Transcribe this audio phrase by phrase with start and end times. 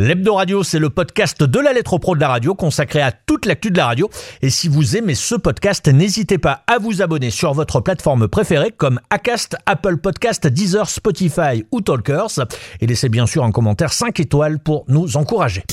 [0.00, 3.46] L'Hebdo Radio, c'est le podcast de la lettre pro de la radio consacré à toute
[3.46, 4.08] l'actu de la radio.
[4.42, 8.70] Et si vous aimez ce podcast, n'hésitez pas à vous abonner sur votre plateforme préférée
[8.70, 12.46] comme Acast, Apple Podcast, Deezer, Spotify ou Talkers.
[12.80, 15.64] Et laissez bien sûr un commentaire 5 étoiles pour nous encourager.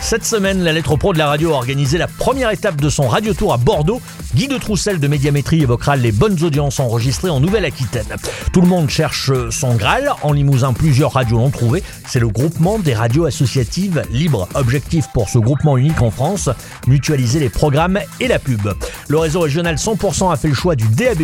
[0.00, 3.08] Cette semaine, la lettre pro de la radio a organisé la première étape de son
[3.08, 4.00] radio tour à Bordeaux.
[4.34, 8.06] Guy de Troussel de Médiamétrie évoquera les bonnes audiences enregistrées en Nouvelle-Aquitaine.
[8.52, 10.12] Tout le monde cherche son Graal.
[10.22, 11.82] En Limousin, plusieurs radios l'ont trouvé.
[12.06, 14.48] C'est le groupement des radios associatives libres.
[14.54, 16.50] Objectif pour ce groupement unique en France,
[16.86, 18.68] mutualiser les programmes et la pub.
[19.08, 21.22] Le réseau régional 100% a fait le choix du DAB+,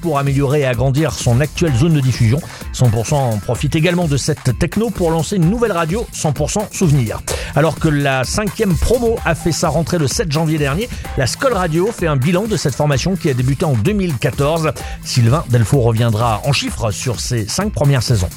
[0.00, 2.40] pour améliorer et agrandir son actuelle zone de diffusion.
[2.72, 7.20] 100% profite également de cette techno pour lancer une nouvelle radio 100% souvenir.
[7.54, 11.54] Alors que la cinquième promo a fait sa rentrée le 7 janvier dernier, la Skoll
[11.54, 14.70] Radio fait un bilan de cette formation qui a débuté en 2014.
[15.02, 18.30] Sylvain Delfaux reviendra en chiffres sur ses cinq premières saisons.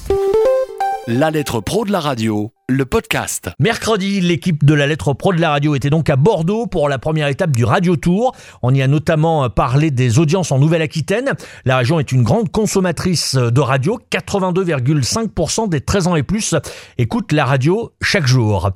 [1.06, 3.50] La lettre pro de la radio le podcast.
[3.60, 7.00] Mercredi, l'équipe de la lettre pro de la radio était donc à Bordeaux pour la
[7.00, 8.36] première étape du Radio Tour.
[8.62, 11.32] On y a notamment parlé des audiences en Nouvelle-Aquitaine.
[11.64, 14.02] La région est une grande consommatrice de radio.
[14.12, 16.56] 82,5% des 13 ans et plus
[16.98, 18.72] écoutent la radio chaque jour.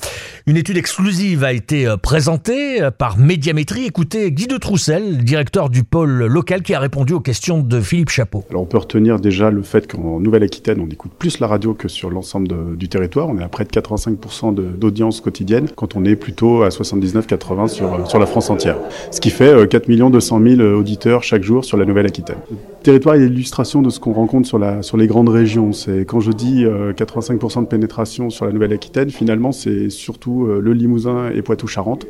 [0.46, 3.84] Une étude exclusive a été présentée par Médiamétrie.
[3.86, 8.10] Écoutez Guy de Troussel, directeur du pôle local qui a répondu aux questions de Philippe
[8.10, 8.46] Chapeau.
[8.52, 11.90] Alors on peut retenir déjà le fait qu'en Nouvelle-Aquitaine, on écoute plus la radio que
[11.90, 13.28] sur l'ensemble du territoire.
[13.28, 18.08] On est à près de 85% d'audience quotidienne, quand on est plutôt à 79-80 sur,
[18.08, 18.78] sur la France entière.
[19.12, 22.38] Ce qui fait 4 200 000 auditeurs chaque jour sur la Nouvelle-Aquitaine.
[22.50, 25.72] Le territoire est l'illustration de ce qu'on rencontre sur, la, sur les grandes régions.
[25.72, 30.60] C'est quand je dis 85% euh, de pénétration sur la Nouvelle-Aquitaine, finalement c'est surtout euh,
[30.60, 32.08] le Limousin et Poitou-Charentes,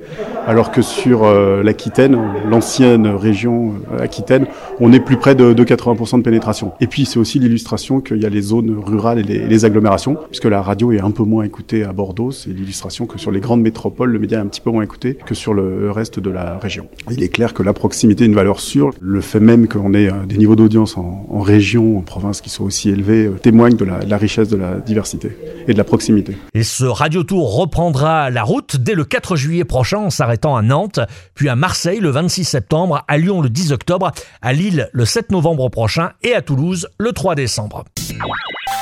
[0.47, 2.17] alors que sur euh, l'Aquitaine,
[2.49, 4.45] l'ancienne région Aquitaine,
[4.79, 6.71] on est plus près de, de 80% de pénétration.
[6.79, 10.17] Et puis c'est aussi l'illustration qu'il y a les zones rurales et les, les agglomérations,
[10.29, 13.39] puisque la radio est un peu moins écoutée à Bordeaux, c'est l'illustration que sur les
[13.39, 16.29] grandes métropoles, le média est un petit peu moins écouté que sur le reste de
[16.29, 16.87] la région.
[17.11, 18.91] Il est clair que la proximité est une valeur sûre.
[18.99, 22.63] Le fait même qu'on ait euh, des niveaux d'audience en, région, en province qui sont
[22.63, 25.83] aussi élevés, euh, témoigne de la, de la, richesse de la diversité et de la
[25.83, 26.35] proximité.
[26.53, 30.61] Et ce Radio Tour reprendra la route dès le 4 juillet prochain en s'arrêtant à
[30.61, 30.99] Nantes,
[31.35, 34.11] puis à Marseille le 26 septembre, à Lyon le 10 octobre,
[34.41, 37.85] à Lille le 7 novembre prochain et à Toulouse le 3 décembre.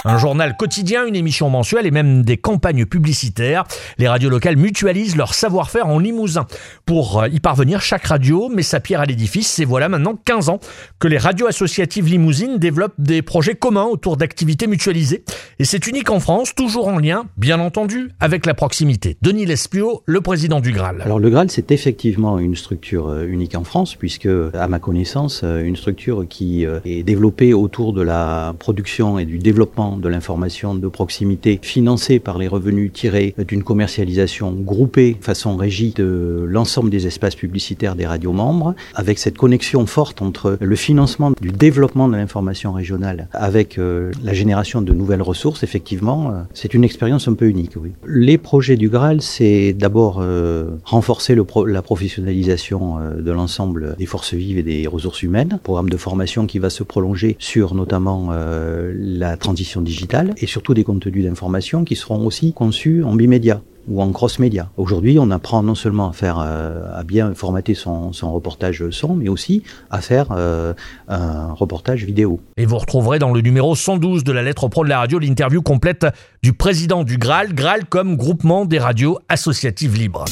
[0.05, 3.65] Un journal quotidien, une émission mensuelle et même des campagnes publicitaires.
[3.97, 6.47] Les radios locales mutualisent leur savoir-faire en Limousin.
[6.85, 10.49] Pour euh, y parvenir, chaque radio met sa pierre à l'édifice et voilà maintenant 15
[10.49, 10.59] ans
[10.99, 15.23] que les radios associatives limousines développent des projets communs autour d'activités mutualisées.
[15.59, 19.17] Et c'est unique en France, toujours en lien, bien entendu, avec la proximité.
[19.21, 21.01] Denis Lespio, le président du Graal.
[21.01, 25.41] Alors le Graal, c'est effectivement une structure euh, unique en France puisque, à ma connaissance,
[25.43, 30.75] euh, une structure qui est développée autour de la production et du développement de l'information
[30.75, 37.07] de proximité financée par les revenus tirés d'une commercialisation groupée façon régie de l'ensemble des
[37.07, 42.15] espaces publicitaires des radios membres, avec cette connexion forte entre le financement du développement de
[42.15, 47.33] l'information régionale avec euh, la génération de nouvelles ressources, effectivement, euh, c'est une expérience un
[47.33, 47.73] peu unique.
[47.79, 47.91] Oui.
[48.07, 54.57] Les projets du Graal, c'est d'abord euh, renforcer la professionnalisation de l'ensemble des forces vives
[54.57, 59.58] et des ressources humaines, programme de formation qui va se prolonger sur notamment la transition
[59.81, 64.69] digitale et surtout des contenus d'information qui seront aussi conçus en bimédia ou en cross-média.
[64.77, 69.15] Aujourd'hui, on apprend non seulement à faire, euh, à bien formater son, son, reportage son,
[69.15, 70.73] mais aussi à faire euh,
[71.07, 72.39] un reportage vidéo.
[72.57, 75.61] Et vous retrouverez dans le numéro 112 de la lettre pro de la radio l'interview
[75.61, 76.05] complète
[76.43, 80.25] du président du Graal, Graal comme groupement des radios associatives libres.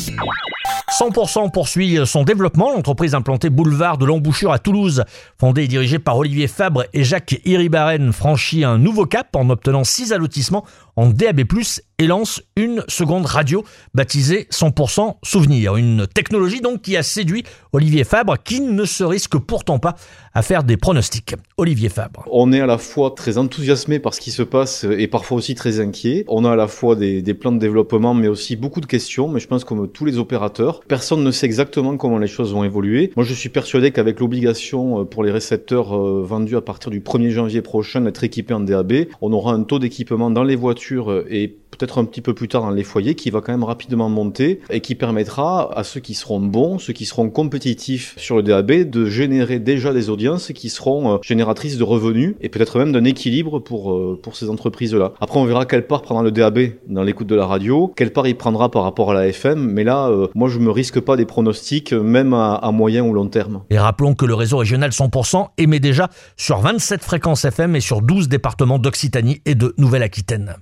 [0.92, 2.72] 100% poursuit son développement.
[2.72, 5.04] L'entreprise implantée boulevard de l'Embouchure à Toulouse,
[5.40, 9.84] fondée et dirigée par Olivier Fabre et Jacques Iribaren, franchit un nouveau cap en obtenant
[9.84, 10.66] 6 allotissements
[10.98, 11.44] en DAB+,
[12.00, 13.64] et lance une seconde radio
[13.94, 15.76] baptisée 100% Souvenir.
[15.78, 17.44] Une technologie donc qui a séduit
[17.74, 19.96] Olivier Fabre, qui ne se risque pourtant pas
[20.34, 21.36] à faire des pronostics.
[21.58, 22.26] Olivier Fabre.
[22.32, 25.56] On est à la fois très enthousiasmé par ce qui se passe et parfois aussi
[25.56, 26.24] très inquiet.
[26.28, 29.28] On a à la fois des, des plans de développement, mais aussi beaucoup de questions.
[29.28, 32.64] Mais je pense comme tous les opérateurs, personne ne sait exactement comment les choses vont
[32.64, 33.12] évoluer.
[33.16, 37.02] Moi, je suis persuadé qu'avec l'obligation euh, pour les récepteurs euh, vendus à partir du
[37.02, 40.87] 1er janvier prochain d'être équipés en DAB, on aura un taux d'équipement dans les voitures
[41.30, 44.10] et peut-être un petit peu plus tard dans les foyers qui va quand même rapidement
[44.10, 48.44] monter et qui permettra à ceux qui seront bons, ceux qui seront compétitifs sur le
[48.44, 52.92] DAB de générer déjà des audiences qui seront euh, génératrices de revenus et peut-être même
[52.92, 55.14] d'un équilibre pour, euh, pour ces entreprises-là.
[55.20, 58.28] Après, on verra quelle part prendra le DAB dans l'écoute de la radio, quelle part
[58.28, 61.16] il prendra par rapport à la FM, mais là, euh, moi, je me risque pas
[61.16, 63.64] des pronostics, même à, à moyen ou long terme.
[63.70, 68.02] Et rappelons que le réseau régional 100% émet déjà sur 27 fréquences FM et sur
[68.02, 70.56] 12 départements d'Occitanie et de Nouvelle-Aquitaine.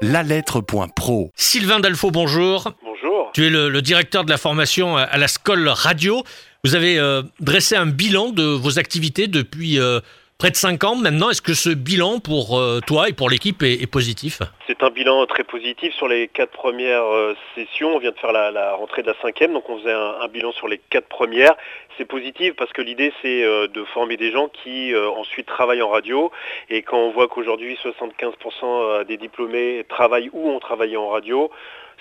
[0.00, 1.32] La lettre.pro.
[1.34, 2.72] Sylvain Dalfo, bonjour.
[2.82, 3.30] Bonjour.
[3.32, 6.22] Tu es le, le directeur de la formation à la Scole Radio.
[6.64, 10.00] Vous avez euh, dressé un bilan de vos activités depuis euh,
[10.38, 11.30] près de 5 ans maintenant.
[11.30, 14.40] Est-ce que ce bilan pour euh, toi et pour l'équipe est, positif?
[14.68, 17.96] C'est un bilan très positif sur les quatre premières euh, sessions.
[17.96, 20.52] On vient de faire la, rentrée de la cinquième, donc on faisait un, un bilan
[20.52, 21.56] sur les quatre premières.
[21.96, 25.90] C'est positif parce que l'idée c'est euh, de former des gens qui ensuite travaillent en
[25.90, 26.30] radio.
[26.70, 31.50] Et quand on voit qu'aujourd'hui 75% des diplômés travaillent ou ont travaillé en radio,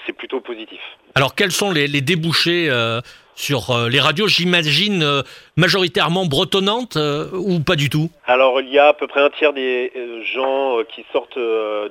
[0.05, 0.79] c'est plutôt positif.
[1.15, 3.01] Alors quels sont les, les débouchés euh,
[3.35, 4.27] sur euh, les radios?
[4.27, 5.23] J'imagine euh,
[5.55, 6.97] majoritairement bretonnantes
[7.33, 8.09] ou pas du tout?
[8.25, 9.91] Alors il y a à peu près un tiers des
[10.33, 11.39] gens qui sortent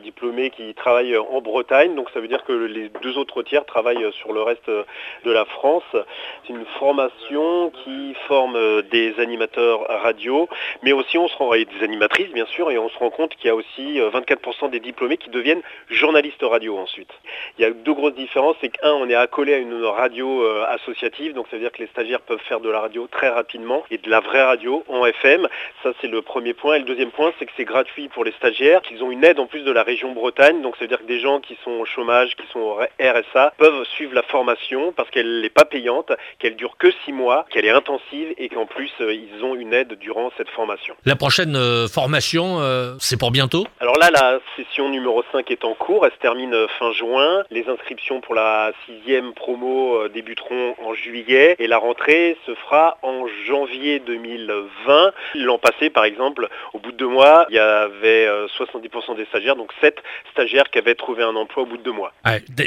[0.02, 4.12] diplômés qui travaillent en Bretagne, donc ça veut dire que les deux autres tiers travaillent
[4.12, 5.82] sur le reste de la France.
[5.92, 10.48] C'est une formation qui forme des animateurs radio,
[10.82, 13.34] mais aussi on se rend et des animatrices bien sûr, et on se rend compte
[13.36, 17.10] qu'il y a aussi euh, 24% des diplômés qui deviennent journalistes radio ensuite.
[17.58, 20.64] Il y a deux grosses différences, c'est qu'un on est accolé à une radio euh,
[20.68, 23.84] associative, donc ça veut dire que les stagiaires peuvent faire de la radio très rapidement
[23.90, 25.48] et de la vraie radio en FM.
[25.82, 26.76] Ça c'est le premier point.
[26.76, 29.40] Et le deuxième point, c'est que c'est gratuit pour les stagiaires, qu'ils ont une aide
[29.40, 30.62] en plus de la région Bretagne.
[30.62, 33.54] Donc ça veut dire que des gens qui sont au chômage, qui sont au RSA,
[33.58, 37.64] peuvent suivre la formation parce qu'elle n'est pas payante, qu'elle dure que six mois, qu'elle
[37.64, 40.94] est intensive et qu'en plus euh, ils ont une aide durant cette formation.
[41.04, 42.60] La prochaine euh, formation,
[43.00, 43.64] c'est pour bientôt?
[43.80, 47.44] Alors là, la session numéro 5 est en cours, elle se termine fin juin.
[47.50, 47.85] Les inscriptions
[48.22, 54.00] pour la sixième promo euh, débuteront en juillet et la rentrée se fera en janvier
[54.00, 55.12] 2020.
[55.34, 59.24] L'an passé, par exemple, au bout de deux mois, il y avait euh, 70% des
[59.26, 59.96] stagiaires, donc 7
[60.32, 62.12] stagiaires qui avaient trouvé un emploi au bout de deux mois.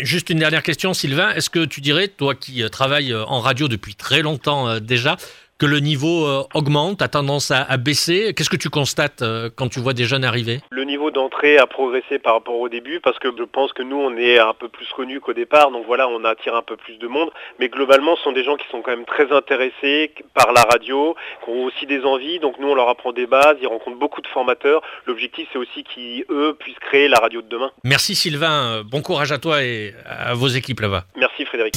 [0.02, 1.32] Juste une dernière question, Sylvain.
[1.32, 4.80] Est-ce que tu dirais, toi qui euh, travailles euh, en radio depuis très longtemps euh,
[4.80, 5.18] déjà,
[5.60, 9.50] que le niveau euh, augmente, a tendance à, à baisser Qu'est-ce que tu constates euh,
[9.54, 10.62] quand tu vois des jeunes arriver?
[10.72, 13.98] Le niveau d'entrée a progressé par rapport au début parce que je pense que nous
[13.98, 16.98] on est un peu plus connus qu'au départ, donc voilà on attire un peu plus
[16.98, 17.30] de monde,
[17.60, 21.16] mais globalement ce sont des gens qui sont quand même très intéressés par la radio,
[21.44, 24.22] qui ont aussi des envies, donc nous on leur apprend des bases, ils rencontrent beaucoup
[24.22, 27.72] de formateurs, l'objectif c'est aussi qu'ils eux puissent créer la radio de demain.
[27.84, 31.04] Merci Sylvain, bon courage à toi et à vos équipes là-bas.
[31.16, 31.76] Merci Frédéric.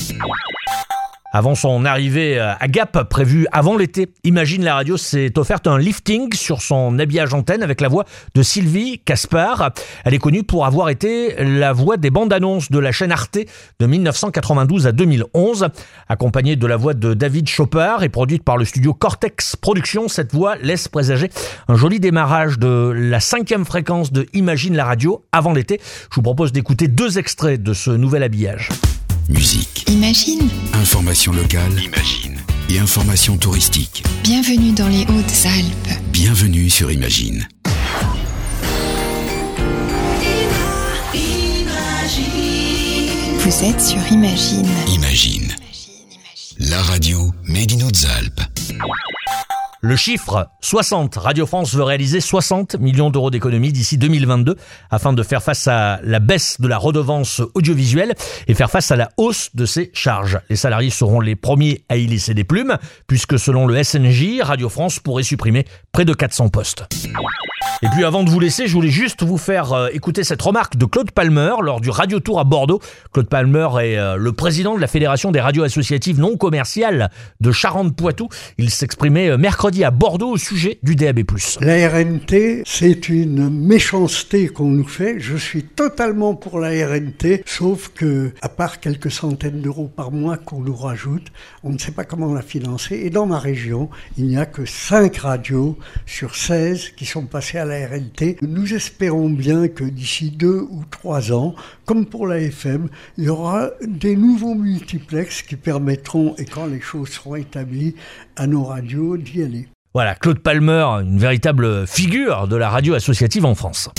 [1.34, 5.78] Avant son arrivée euh, à Gap, prévue avant l'été, Imagine la radio s'est offerte un
[5.78, 9.70] lifting sur son habillage antenne avec la voix de Sylvie Caspar.
[10.04, 13.38] Elle est connue pour avoir été la voix des bandes annonces de la chaîne Arte
[13.80, 15.68] de 1992 à 2011.
[16.10, 20.34] Accompagnée de la voix de David Chopard et produite par le studio Cortex Productions, cette
[20.34, 21.30] voix laisse présager
[21.66, 25.80] un joli démarrage de la cinquième fréquence de Imagine la radio avant l'été.
[26.10, 28.68] Je vous propose d'écouter deux extraits de ce nouvel habillage.
[29.32, 32.38] Musique, Imagine, information locale, Imagine.
[32.68, 34.02] et information touristique.
[34.22, 36.00] bienvenue dans les Hautes-Alpes.
[36.12, 37.46] Bienvenue sur Imagine.
[43.38, 44.66] Vous êtes sur Imagine.
[44.88, 45.48] Imagine.
[46.58, 48.40] La radio Made in Hautes-Alpes.
[49.84, 51.16] Le chiffre 60.
[51.16, 54.56] Radio France veut réaliser 60 millions d'euros d'économies d'ici 2022
[54.92, 58.14] afin de faire face à la baisse de la redevance audiovisuelle
[58.46, 60.38] et faire face à la hausse de ses charges.
[60.48, 64.68] Les salariés seront les premiers à y laisser des plumes puisque selon le SNJ, Radio
[64.68, 66.84] France pourrait supprimer près de 400 postes.
[67.84, 70.76] Et puis avant de vous laisser, je voulais juste vous faire euh, écouter cette remarque
[70.76, 72.80] de Claude Palmer lors du Radio Tour à Bordeaux.
[73.12, 77.10] Claude Palmer est euh, le président de la Fédération des radios associatives non commerciales
[77.40, 78.28] de Charente-Poitou.
[78.56, 81.22] Il s'exprimait euh, mercredi à Bordeaux au sujet du DAB+.
[81.60, 85.18] La RNT, c'est une méchanceté qu'on nous fait.
[85.18, 90.36] Je suis totalement pour la RNT, sauf que, à part quelques centaines d'euros par mois
[90.36, 91.32] qu'on nous rajoute,
[91.64, 92.94] on ne sait pas comment la financer.
[92.94, 97.51] Et dans ma région, il n'y a que 5 radios sur 16 qui sont passées
[97.58, 98.38] à la RNT.
[98.42, 101.54] Nous espérons bien que d'ici 2 ou 3 ans,
[101.84, 106.80] comme pour la FM, il y aura des nouveaux multiplex qui permettront, et quand les
[106.80, 107.94] choses seront établies,
[108.36, 109.68] à nos radios d'y aller.
[109.94, 113.90] Voilà, Claude Palmer, une véritable figure de la radio associative en France.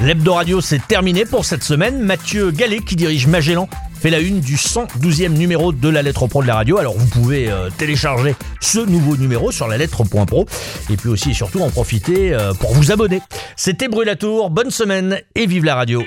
[0.00, 2.02] L'Hebdo Radio, c'est terminé pour cette semaine.
[2.02, 3.68] Mathieu Gallet, qui dirige Magellan,
[4.02, 6.76] fait la une du 112e numéro de la lettre pro de la radio.
[6.78, 10.44] Alors vous pouvez euh, télécharger ce nouveau numéro sur la lettre.pro
[10.90, 13.20] et puis aussi et surtout en profiter euh, pour vous abonner.
[13.54, 16.02] C'était Brûlatour, bonne semaine et vive la radio.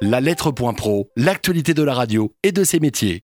[0.00, 3.14] La lettre.pro, l'actualité de la radio et de ses métiers.